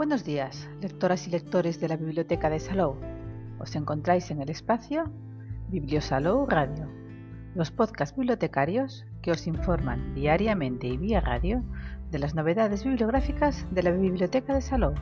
Buenos 0.00 0.24
días, 0.24 0.66
lectoras 0.80 1.26
y 1.26 1.30
lectores 1.30 1.78
de 1.78 1.86
la 1.86 1.98
Biblioteca 1.98 2.48
de 2.48 2.58
Salou. 2.58 2.96
Os 3.58 3.76
encontráis 3.76 4.30
en 4.30 4.40
el 4.40 4.48
espacio 4.48 5.12
Bibliosalou 5.68 6.46
Radio, 6.46 6.88
los 7.54 7.70
podcasts 7.70 8.16
bibliotecarios 8.16 9.04
que 9.20 9.30
os 9.30 9.46
informan 9.46 10.14
diariamente 10.14 10.86
y 10.86 10.96
vía 10.96 11.20
radio 11.20 11.62
de 12.10 12.18
las 12.18 12.34
novedades 12.34 12.82
bibliográficas 12.82 13.66
de 13.72 13.82
la 13.82 13.90
Biblioteca 13.90 14.54
de 14.54 14.62
Salou. 14.62 14.94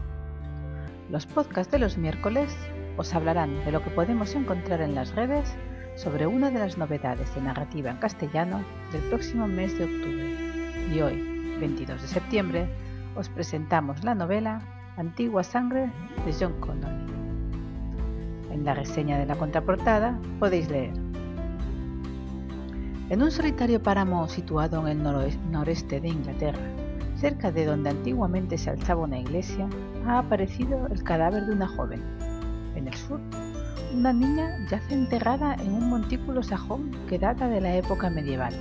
Los 1.10 1.26
podcasts 1.26 1.70
de 1.70 1.78
los 1.78 1.96
miércoles 1.96 2.52
os 2.96 3.14
hablarán 3.14 3.64
de 3.64 3.70
lo 3.70 3.84
que 3.84 3.90
podemos 3.90 4.34
encontrar 4.34 4.80
en 4.80 4.96
las 4.96 5.14
redes 5.14 5.48
sobre 5.94 6.26
una 6.26 6.50
de 6.50 6.58
las 6.58 6.76
novedades 6.76 7.32
de 7.36 7.42
narrativa 7.42 7.92
en 7.92 7.98
castellano 7.98 8.64
del 8.90 9.02
próximo 9.10 9.46
mes 9.46 9.78
de 9.78 9.84
octubre. 9.84 10.92
Y 10.92 11.00
hoy, 11.02 11.56
22 11.60 12.02
de 12.02 12.08
septiembre, 12.08 12.68
os 13.14 13.28
presentamos 13.28 14.02
la 14.02 14.16
novela 14.16 14.60
Antigua 14.98 15.44
Sangre 15.44 15.92
de 16.26 16.32
John 16.32 16.54
Connolly. 16.58 17.06
En 18.50 18.64
la 18.64 18.74
reseña 18.74 19.16
de 19.16 19.26
la 19.26 19.36
contraportada 19.36 20.18
podéis 20.40 20.68
leer. 20.68 20.92
En 23.08 23.22
un 23.22 23.30
solitario 23.30 23.80
páramo 23.80 24.26
situado 24.26 24.88
en 24.88 25.06
el 25.06 25.32
noreste 25.52 26.00
de 26.00 26.08
Inglaterra, 26.08 26.58
cerca 27.16 27.52
de 27.52 27.64
donde 27.64 27.90
antiguamente 27.90 28.58
se 28.58 28.70
alzaba 28.70 29.04
una 29.04 29.20
iglesia, 29.20 29.68
ha 30.04 30.18
aparecido 30.18 30.88
el 30.88 31.04
cadáver 31.04 31.46
de 31.46 31.52
una 31.52 31.68
joven. 31.68 32.02
En 32.74 32.88
el 32.88 32.94
sur, 32.94 33.20
una 33.94 34.12
niña 34.12 34.50
yace 34.68 34.94
enterrada 34.94 35.54
en 35.54 35.74
un 35.74 35.88
montículo 35.90 36.42
sajón 36.42 36.90
que 37.08 37.20
data 37.20 37.46
de 37.46 37.60
la 37.60 37.76
época 37.76 38.10
medieval. 38.10 38.52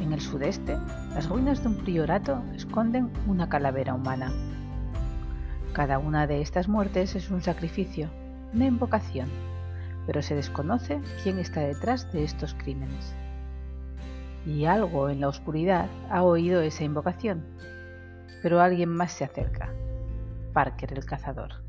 En 0.00 0.14
el 0.14 0.20
sudeste, 0.22 0.78
las 1.14 1.28
ruinas 1.28 1.62
de 1.62 1.68
un 1.68 1.74
priorato 1.76 2.42
esconden 2.54 3.10
una 3.26 3.50
calavera 3.50 3.92
humana. 3.92 4.32
Cada 5.72 5.98
una 5.98 6.26
de 6.26 6.40
estas 6.40 6.68
muertes 6.68 7.14
es 7.14 7.30
un 7.30 7.42
sacrificio, 7.42 8.08
una 8.54 8.66
invocación, 8.66 9.28
pero 10.06 10.22
se 10.22 10.34
desconoce 10.34 11.00
quién 11.22 11.38
está 11.38 11.60
detrás 11.60 12.10
de 12.12 12.24
estos 12.24 12.54
crímenes. 12.54 13.14
Y 14.46 14.64
algo 14.64 15.10
en 15.10 15.20
la 15.20 15.28
oscuridad 15.28 15.88
ha 16.10 16.22
oído 16.22 16.62
esa 16.62 16.84
invocación, 16.84 17.44
pero 18.42 18.60
alguien 18.60 18.88
más 18.88 19.12
se 19.12 19.24
acerca. 19.24 19.72
Parker 20.52 20.94
el 20.94 21.04
cazador, 21.04 21.62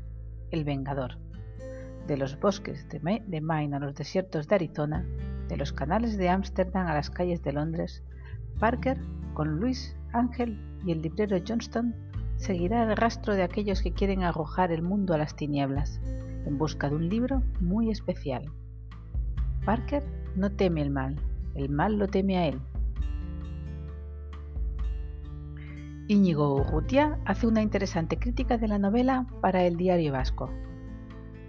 el 0.50 0.64
vengador. 0.64 1.18
De 2.06 2.16
los 2.16 2.40
bosques 2.40 2.88
de 2.88 3.40
Maine 3.40 3.76
a 3.76 3.80
los 3.80 3.94
desiertos 3.94 4.48
de 4.48 4.54
Arizona, 4.54 5.04
de 5.48 5.56
los 5.56 5.72
canales 5.72 6.16
de 6.16 6.30
Ámsterdam 6.30 6.86
a 6.86 6.94
las 6.94 7.10
calles 7.10 7.42
de 7.42 7.52
Londres, 7.52 8.02
Parker, 8.58 8.98
con 9.34 9.60
Luis, 9.60 9.96
Ángel 10.12 10.58
y 10.84 10.92
el 10.92 11.02
librero 11.02 11.36
Johnston, 11.46 11.94
seguirá 12.40 12.82
el 12.82 12.96
rastro 12.96 13.34
de 13.34 13.42
aquellos 13.42 13.82
que 13.82 13.92
quieren 13.92 14.22
arrojar 14.22 14.72
el 14.72 14.82
mundo 14.82 15.12
a 15.12 15.18
las 15.18 15.36
tinieblas, 15.36 16.00
en 16.46 16.56
busca 16.56 16.88
de 16.88 16.96
un 16.96 17.08
libro 17.08 17.42
muy 17.60 17.90
especial. 17.90 18.50
Parker 19.64 20.02
no 20.36 20.50
teme 20.50 20.80
el 20.80 20.90
mal, 20.90 21.16
el 21.54 21.68
mal 21.68 21.98
lo 21.98 22.08
teme 22.08 22.38
a 22.38 22.46
él. 22.48 22.58
Íñigo 26.08 26.56
Urrutia 26.56 27.20
hace 27.26 27.46
una 27.46 27.62
interesante 27.62 28.18
crítica 28.18 28.56
de 28.56 28.68
la 28.68 28.78
novela 28.78 29.26
para 29.42 29.62
el 29.64 29.76
Diario 29.76 30.12
Vasco. 30.12 30.50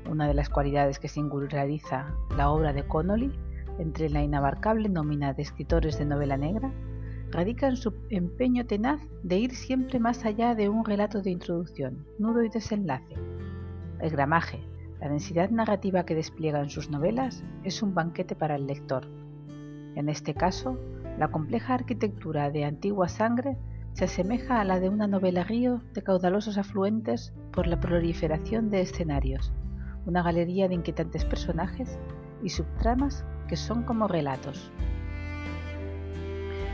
Una 0.09 0.27
de 0.27 0.33
las 0.33 0.49
cualidades 0.49 0.99
que 0.99 1.07
singulariza 1.07 2.13
la 2.35 2.49
obra 2.49 2.73
de 2.73 2.85
Connolly 2.85 3.31
entre 3.79 4.09
la 4.09 4.21
inabarcable 4.21 4.89
nómina 4.89 5.33
de 5.33 5.41
escritores 5.41 5.97
de 5.97 6.05
novela 6.05 6.37
negra 6.37 6.71
radica 7.31 7.67
en 7.67 7.77
su 7.77 7.93
empeño 8.09 8.65
tenaz 8.65 9.01
de 9.23 9.37
ir 9.37 9.55
siempre 9.55 9.99
más 9.99 10.25
allá 10.25 10.53
de 10.53 10.69
un 10.69 10.85
relato 10.85 11.21
de 11.21 11.31
introducción, 11.31 12.05
nudo 12.19 12.43
y 12.43 12.49
desenlace. 12.49 13.15
El 13.99 14.09
gramaje, 14.09 14.59
la 14.99 15.09
densidad 15.09 15.49
narrativa 15.49 16.05
que 16.05 16.15
despliega 16.15 16.59
en 16.59 16.69
sus 16.69 16.89
novelas 16.89 17.43
es 17.63 17.81
un 17.81 17.95
banquete 17.95 18.35
para 18.35 18.55
el 18.55 18.67
lector. 18.67 19.07
En 19.95 20.09
este 20.09 20.33
caso, 20.33 20.77
la 21.17 21.29
compleja 21.29 21.73
arquitectura 21.73 22.51
de 22.51 22.65
Antigua 22.65 23.07
Sangre 23.07 23.57
se 23.93 24.05
asemeja 24.05 24.59
a 24.59 24.63
la 24.63 24.79
de 24.79 24.89
una 24.89 25.07
novela 25.07 25.43
río 25.43 25.81
de 25.93 26.01
caudalosos 26.01 26.57
afluentes 26.57 27.33
por 27.51 27.67
la 27.67 27.79
proliferación 27.79 28.69
de 28.69 28.81
escenarios, 28.81 29.51
una 30.05 30.23
galería 30.23 30.67
de 30.67 30.75
inquietantes 30.75 31.25
personajes 31.25 31.99
y 32.43 32.49
subtramas 32.49 33.25
que 33.47 33.57
son 33.57 33.83
como 33.83 34.07
relatos. 34.07 34.71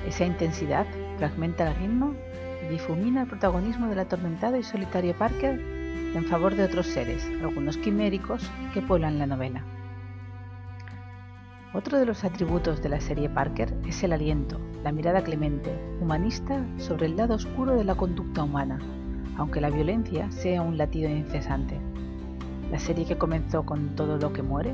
Esa 0.07 0.25
intensidad 0.25 0.87
fragmenta 1.17 1.69
el 1.69 1.75
ritmo 1.75 2.13
y 2.65 2.71
difumina 2.71 3.23
el 3.23 3.27
protagonismo 3.27 3.87
del 3.87 3.99
atormentado 3.99 4.55
y 4.55 4.63
solitario 4.63 5.13
Parker 5.13 5.59
en 6.15 6.23
favor 6.25 6.55
de 6.55 6.63
otros 6.63 6.87
seres, 6.87 7.29
algunos 7.43 7.77
quiméricos, 7.77 8.49
que 8.73 8.81
pueblan 8.81 9.19
la 9.19 9.27
novela. 9.27 9.63
Otro 11.73 11.99
de 11.99 12.05
los 12.05 12.23
atributos 12.23 12.81
de 12.81 12.87
la 12.87 13.01
serie 13.01 13.29
Parker 13.29 13.73
es 13.85 14.01
el 14.01 14.13
aliento, 14.13 14.61
la 14.81 14.93
mirada 14.93 15.21
clemente, 15.21 15.77
humanista 15.99 16.65
sobre 16.77 17.07
el 17.07 17.17
lado 17.17 17.35
oscuro 17.35 17.75
de 17.75 17.83
la 17.83 17.95
conducta 17.95 18.43
humana, 18.43 18.79
aunque 19.37 19.59
la 19.59 19.69
violencia 19.69 20.31
sea 20.31 20.61
un 20.61 20.77
latido 20.77 21.09
incesante. 21.09 21.77
La 22.71 22.79
serie 22.79 23.05
que 23.05 23.17
comenzó 23.17 23.65
con 23.65 23.95
todo 23.97 24.17
lo 24.17 24.31
que 24.31 24.41
muere 24.41 24.73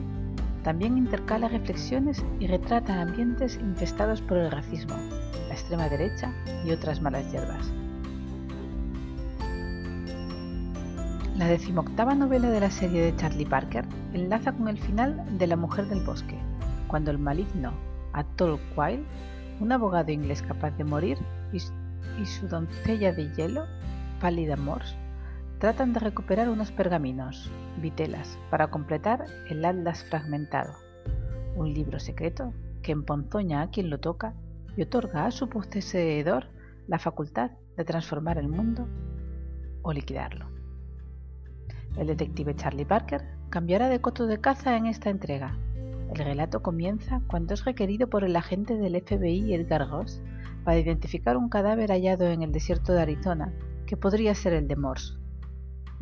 también 0.63 0.97
intercala 0.97 1.47
reflexiones 1.49 2.23
y 2.39 2.47
retrata 2.47 3.01
ambientes 3.01 3.57
infestados 3.57 4.21
por 4.21 4.37
el 4.37 4.51
racismo, 4.51 4.95
la 5.47 5.53
extrema 5.53 5.89
derecha 5.89 6.33
y 6.65 6.71
otras 6.71 7.01
malas 7.01 7.29
hierbas. 7.31 7.71
La 11.37 11.47
decimoctava 11.47 12.15
novela 12.15 12.49
de 12.49 12.59
la 12.59 12.71
serie 12.71 13.01
de 13.01 13.15
Charlie 13.17 13.45
Parker 13.45 13.85
enlaza 14.13 14.53
con 14.53 14.67
el 14.67 14.77
final 14.77 15.37
de 15.37 15.47
La 15.47 15.55
Mujer 15.55 15.87
del 15.87 16.03
Bosque, 16.05 16.37
cuando 16.87 17.11
el 17.11 17.17
maligno 17.17 17.73
Atoll 18.13 18.59
Quayle, 18.75 19.03
un 19.59 19.71
abogado 19.71 20.11
inglés 20.11 20.41
capaz 20.41 20.71
de 20.77 20.83
morir, 20.83 21.17
y 21.51 22.25
su 22.25 22.47
doncella 22.47 23.11
de 23.11 23.29
hielo, 23.33 23.65
Pálida 24.21 24.55
Morse, 24.55 24.95
tratan 25.63 25.93
de 25.93 26.01
recuperar 26.01 26.49
unos 26.49 26.73
pergaminos, 26.73 27.49
vitelas, 27.81 28.37
para 28.49 28.67
completar 28.67 29.23
el 29.49 29.63
Atlas 29.63 30.03
fragmentado, 30.03 30.73
un 31.55 31.73
libro 31.73 32.01
secreto 32.01 32.51
que 32.81 32.91
emponzoña 32.91 33.61
a 33.61 33.69
quien 33.69 33.89
lo 33.89 33.97
toca 33.97 34.33
y 34.75 34.81
otorga 34.81 35.25
a 35.25 35.31
su 35.31 35.47
poseedor 35.47 36.47
la 36.89 36.99
facultad 36.99 37.51
de 37.77 37.85
transformar 37.85 38.39
el 38.39 38.49
mundo 38.49 38.89
o 39.83 39.93
liquidarlo. 39.93 40.47
El 41.95 42.07
detective 42.07 42.57
Charlie 42.57 42.83
Parker 42.83 43.23
cambiará 43.49 43.87
de 43.87 44.01
coto 44.01 44.27
de 44.27 44.41
caza 44.41 44.75
en 44.75 44.85
esta 44.85 45.11
entrega. 45.11 45.57
El 46.13 46.25
relato 46.25 46.61
comienza 46.61 47.21
cuando 47.27 47.53
es 47.53 47.63
requerido 47.63 48.09
por 48.09 48.25
el 48.25 48.35
agente 48.35 48.75
del 48.75 49.01
FBI 49.01 49.53
Edgar 49.53 49.87
Ross 49.89 50.21
para 50.65 50.77
identificar 50.77 51.37
un 51.37 51.47
cadáver 51.47 51.89
hallado 51.89 52.25
en 52.25 52.41
el 52.41 52.51
desierto 52.51 52.91
de 52.91 53.03
Arizona 53.03 53.53
que 53.85 53.95
podría 53.95 54.35
ser 54.35 54.51
el 54.51 54.67
de 54.67 54.75
Morse, 54.75 55.22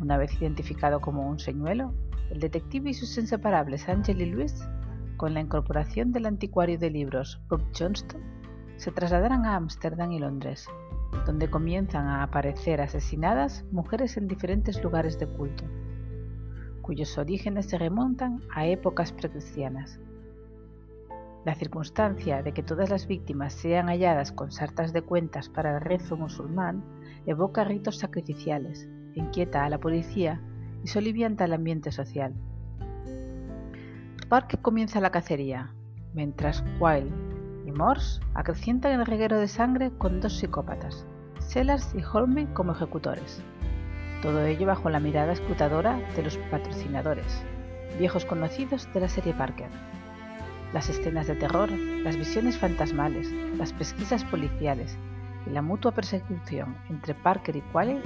una 0.02 0.18
vez 0.18 0.34
identificado 0.42 1.00
como 1.00 1.28
un 1.28 1.38
señuelo, 1.38 1.94
el 2.30 2.40
detective 2.40 2.90
y 2.90 2.94
sus 2.94 3.16
inseparables 3.16 3.88
Angel 3.88 4.20
y 4.20 4.26
Luis, 4.26 4.68
con 5.16 5.32
la 5.32 5.40
incorporación 5.40 6.10
del 6.10 6.26
anticuario 6.26 6.76
de 6.76 6.90
libros 6.90 7.40
Bob 7.48 7.62
Johnston, 7.78 8.20
se 8.76 8.90
trasladarán 8.90 9.46
a 9.46 9.54
Ámsterdam 9.54 10.10
y 10.10 10.18
Londres, 10.18 10.66
donde 11.24 11.48
comienzan 11.48 12.06
a 12.08 12.24
aparecer 12.24 12.80
asesinadas 12.80 13.64
mujeres 13.70 14.16
en 14.16 14.26
diferentes 14.26 14.82
lugares 14.82 15.20
de 15.20 15.28
culto, 15.28 15.64
cuyos 16.80 17.16
orígenes 17.16 17.66
se 17.66 17.78
remontan 17.78 18.40
a 18.52 18.66
épocas 18.66 19.12
precristianas. 19.12 20.00
La 21.44 21.54
circunstancia 21.54 22.42
de 22.42 22.52
que 22.52 22.64
todas 22.64 22.90
las 22.90 23.06
víctimas 23.06 23.52
sean 23.52 23.86
halladas 23.86 24.32
con 24.32 24.50
sartas 24.50 24.92
de 24.92 25.02
cuentas 25.02 25.48
para 25.48 25.76
el 25.76 25.80
rezo 25.80 26.16
musulmán 26.16 26.82
evoca 27.26 27.62
ritos 27.62 27.98
sacrificiales, 27.98 28.88
inquieta 29.14 29.64
a 29.64 29.70
la 29.70 29.78
policía 29.78 30.40
y 30.84 30.88
solivianta 30.88 31.44
el 31.44 31.52
ambiente 31.52 31.92
social. 31.92 32.34
Parker 34.28 34.60
comienza 34.60 35.00
la 35.00 35.10
cacería, 35.10 35.74
mientras 36.14 36.64
Quayle 36.78 37.12
y 37.66 37.72
Morse 37.72 38.20
acrecientan 38.34 38.98
el 38.98 39.06
reguero 39.06 39.38
de 39.38 39.48
sangre 39.48 39.90
con 39.98 40.20
dos 40.20 40.38
psicópatas, 40.38 41.06
Sellers 41.38 41.94
y 41.94 42.02
Holme 42.02 42.52
como 42.54 42.72
ejecutores. 42.72 43.42
Todo 44.22 44.44
ello 44.44 44.66
bajo 44.66 44.88
la 44.88 45.00
mirada 45.00 45.32
escrutadora 45.32 45.98
de 46.16 46.22
los 46.22 46.38
patrocinadores, 46.50 47.42
viejos 47.98 48.24
conocidos 48.24 48.88
de 48.94 49.00
la 49.00 49.08
serie 49.08 49.34
Parker. 49.34 49.68
Las 50.72 50.88
escenas 50.88 51.26
de 51.26 51.34
terror, 51.34 51.70
las 51.70 52.16
visiones 52.16 52.56
fantasmales, 52.56 53.30
las 53.58 53.72
pesquisas 53.72 54.24
policiales 54.24 54.96
y 55.46 55.50
la 55.50 55.60
mutua 55.60 55.92
persecución 55.92 56.76
entre 56.88 57.14
Parker 57.14 57.56
y 57.56 57.60
Quayle 57.72 58.00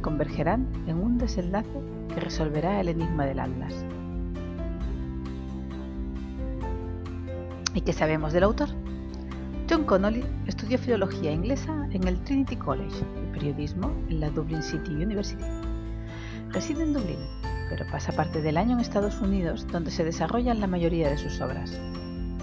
convergerán 0.00 0.66
en 0.86 0.98
un 0.98 1.18
desenlace 1.18 1.68
que 2.12 2.20
resolverá 2.20 2.80
el 2.80 2.88
enigma 2.88 3.26
del 3.26 3.40
Atlas. 3.40 3.74
¿Y 7.74 7.80
qué 7.82 7.92
sabemos 7.92 8.32
del 8.32 8.44
autor? 8.44 8.68
John 9.68 9.84
Connolly 9.84 10.24
estudió 10.46 10.78
filología 10.78 11.32
inglesa 11.32 11.88
en 11.90 12.06
el 12.06 12.18
Trinity 12.24 12.56
College 12.56 13.04
y 13.22 13.32
periodismo 13.34 13.92
en 14.08 14.20
la 14.20 14.30
Dublin 14.30 14.62
City 14.62 14.92
University. 14.92 15.44
Reside 16.50 16.84
en 16.84 16.92
Dublín, 16.92 17.18
pero 17.68 17.84
pasa 17.90 18.12
parte 18.12 18.40
del 18.40 18.56
año 18.56 18.74
en 18.74 18.80
Estados 18.80 19.20
Unidos 19.20 19.66
donde 19.70 19.90
se 19.90 20.04
desarrollan 20.04 20.60
la 20.60 20.68
mayoría 20.68 21.10
de 21.10 21.18
sus 21.18 21.40
obras. 21.40 21.78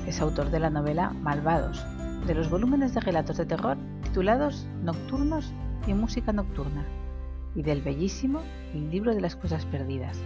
Es 0.05 0.21
autor 0.21 0.51
de 0.51 0.59
la 0.59 0.69
novela 0.69 1.11
Malvados, 1.11 1.83
de 2.27 2.35
los 2.35 2.49
volúmenes 2.49 2.93
de 2.93 2.99
relatos 2.99 3.37
de 3.37 3.45
terror 3.45 3.77
titulados 4.03 4.67
Nocturnos 4.83 5.53
y 5.87 5.93
Música 5.93 6.31
Nocturna, 6.33 6.85
y 7.55 7.63
del 7.63 7.81
bellísimo 7.81 8.41
Libro 8.73 9.13
de 9.13 9.21
las 9.21 9.35
Cosas 9.35 9.65
Perdidas, 9.65 10.19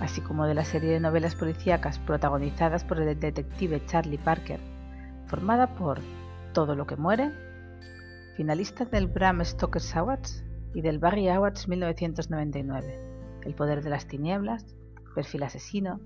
así 0.00 0.20
como 0.20 0.46
de 0.46 0.54
la 0.54 0.64
serie 0.64 0.90
de 0.90 1.00
novelas 1.00 1.34
policíacas 1.34 1.98
protagonizadas 1.98 2.84
por 2.84 3.00
el 3.00 3.18
detective 3.18 3.84
Charlie 3.86 4.18
Parker, 4.18 4.60
formada 5.26 5.74
por 5.74 6.00
Todo 6.52 6.74
lo 6.74 6.86
que 6.86 6.96
muere, 6.96 7.30
finalista 8.36 8.84
del 8.84 9.06
Bram 9.06 9.44
Stoker 9.44 9.82
Awards 9.94 10.44
y 10.74 10.80
del 10.80 10.98
Barry 10.98 11.28
Awards 11.28 11.68
1999, 11.68 13.00
El 13.44 13.54
poder 13.54 13.82
de 13.82 13.90
las 13.90 14.06
tinieblas, 14.06 14.76
Perfil 15.14 15.42
asesino, 15.42 16.00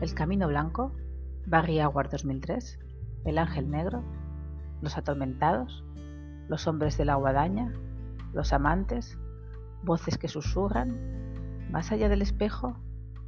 El 0.00 0.14
camino 0.14 0.48
blanco, 0.48 0.92
Barry 1.46 1.80
Award 1.80 2.10
2003, 2.10 2.78
El 3.24 3.38
ángel 3.38 3.70
negro, 3.70 4.02
Los 4.82 4.96
atormentados, 4.96 5.84
Los 6.48 6.66
hombres 6.66 6.96
de 6.98 7.04
la 7.04 7.16
guadaña, 7.16 7.72
Los 8.32 8.52
amantes, 8.52 9.18
Voces 9.82 10.18
que 10.18 10.28
susurran, 10.28 11.68
Más 11.70 11.92
allá 11.92 12.08
del 12.08 12.22
espejo, 12.22 12.76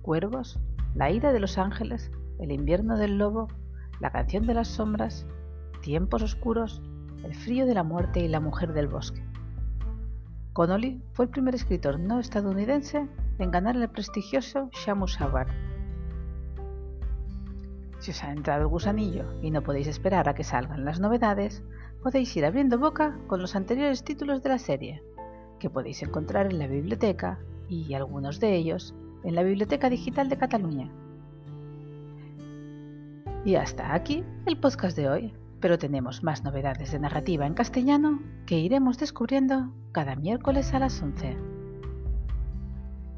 Cuervos, 0.03 0.59
La 0.95 1.11
ira 1.11 1.33
de 1.33 1.41
los 1.41 1.59
ángeles, 1.59 2.11
El 2.39 2.53
invierno 2.53 2.97
del 2.97 3.19
lobo, 3.19 3.49
La 4.01 4.11
canción 4.11 4.47
de 4.47 4.55
las 4.55 4.69
sombras, 4.69 5.27
Tiempos 5.83 6.23
oscuros, 6.23 6.83
El 7.25 7.35
frío 7.35 7.67
de 7.67 7.75
la 7.75 7.83
muerte 7.83 8.21
y 8.21 8.29
La 8.29 8.41
mujer 8.41 8.73
del 8.73 8.89
bosque. 8.89 9.25
Connolly 10.53 11.01
fue 11.13 11.27
el 11.27 11.31
primer 11.31 11.55
escritor 11.55 12.01
no 12.01 12.19
estadounidense 12.19 13.09
en 13.39 13.51
ganar 13.51 13.77
el 13.77 13.89
prestigioso 13.89 14.71
Shamus 14.73 15.21
Award. 15.21 15.49
Si 18.01 18.11
os 18.11 18.25
ha 18.25 18.33
entrado 18.33 18.63
el 18.63 18.69
gusanillo 18.69 19.41
y 19.41 19.51
no 19.51 19.63
podéis 19.63 19.87
esperar 19.87 20.29
a 20.29 20.35
que 20.35 20.45
salgan 20.45 20.85
las 20.85 20.99
novedades, 20.99 21.63
podéis 22.03 22.37
ir 22.37 22.45
abriendo 22.45 22.79
boca 22.79 23.19
con 23.27 23.41
los 23.41 23.57
anteriores 23.57 24.05
títulos 24.05 24.43
de 24.43 24.49
la 24.49 24.59
serie, 24.59 25.03
que 25.59 25.71
podéis 25.71 26.03
encontrar 26.03 26.47
en 26.47 26.59
la 26.59 26.67
biblioteca 26.67 27.39
y 27.69 27.95
algunos 27.95 28.41
de 28.41 28.55
ellos 28.55 28.95
en 29.25 29.35
la 29.35 29.43
Biblioteca 29.43 29.91
Digital 29.91 30.29
de 30.29 30.39
Cataluña. 30.39 30.91
Y 33.45 33.55
hasta 33.55 33.95
aquí 33.95 34.25
el 34.47 34.59
podcast 34.59 34.97
de 34.97 35.09
hoy, 35.09 35.35
pero 35.61 35.79
tenemos 35.79 36.23
más 36.23 36.45
novedades 36.45 36.93
de 36.93 36.99
narrativa 36.99 37.47
en 37.47 37.55
castellano 37.55 38.21
que 38.47 38.59
iremos 38.59 38.99
descubriendo 38.99 39.73
cada 39.93 40.17
miércoles 40.17 40.73
a 40.75 40.79
las 40.79 41.01
11. 41.01 41.37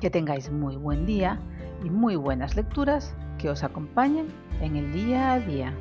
Que 0.01 0.11
tengáis 0.11 0.51
muy 0.51 0.77
buen 0.77 1.07
día 1.07 1.41
y 1.85 1.91
muy 1.91 2.17
buenas 2.17 2.57
lecturas 2.57 3.15
que 3.39 3.51
os 3.51 3.63
acompañen 3.63 4.29
en 4.61 4.77
el 4.77 4.93
día 4.93 5.33
a 5.33 5.41
día. 5.41 5.75